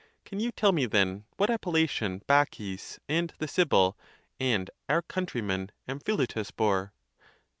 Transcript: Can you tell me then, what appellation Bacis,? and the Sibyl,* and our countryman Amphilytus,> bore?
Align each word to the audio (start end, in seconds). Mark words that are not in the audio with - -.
Can 0.25 0.39
you 0.39 0.51
tell 0.51 0.71
me 0.71 0.87
then, 0.87 1.25
what 1.37 1.51
appellation 1.51 2.23
Bacis,? 2.25 2.97
and 3.07 3.31
the 3.37 3.47
Sibyl,* 3.47 3.95
and 4.39 4.71
our 4.89 5.03
countryman 5.03 5.71
Amphilytus,> 5.87 6.49
bore? 6.49 6.91